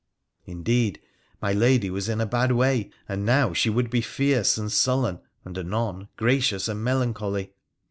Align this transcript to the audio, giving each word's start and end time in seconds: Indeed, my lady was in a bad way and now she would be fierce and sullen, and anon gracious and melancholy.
Indeed, 0.47 0.99
my 1.43 1.53
lady 1.53 1.91
was 1.91 2.09
in 2.09 2.19
a 2.21 2.25
bad 2.25 2.53
way 2.53 2.89
and 3.07 3.23
now 3.23 3.53
she 3.53 3.69
would 3.69 3.91
be 3.91 4.01
fierce 4.01 4.57
and 4.57 4.71
sullen, 4.71 5.19
and 5.45 5.55
anon 5.59 6.07
gracious 6.17 6.67
and 6.67 6.83
melancholy. 6.83 7.53